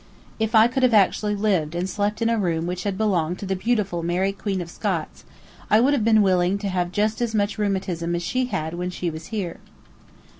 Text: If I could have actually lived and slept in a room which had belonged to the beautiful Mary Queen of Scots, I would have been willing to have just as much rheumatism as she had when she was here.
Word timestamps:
If 0.39 0.55
I 0.55 0.67
could 0.67 0.81
have 0.81 0.95
actually 0.95 1.35
lived 1.35 1.75
and 1.75 1.87
slept 1.87 2.23
in 2.23 2.29
a 2.31 2.39
room 2.39 2.65
which 2.65 2.85
had 2.85 2.97
belonged 2.97 3.37
to 3.37 3.45
the 3.45 3.55
beautiful 3.55 4.01
Mary 4.01 4.31
Queen 4.31 4.59
of 4.59 4.71
Scots, 4.71 5.25
I 5.69 5.79
would 5.79 5.93
have 5.93 6.03
been 6.03 6.23
willing 6.23 6.57
to 6.57 6.69
have 6.69 6.91
just 6.91 7.21
as 7.21 7.35
much 7.35 7.59
rheumatism 7.59 8.15
as 8.15 8.23
she 8.23 8.45
had 8.45 8.73
when 8.73 8.89
she 8.89 9.11
was 9.11 9.27
here. 9.27 9.59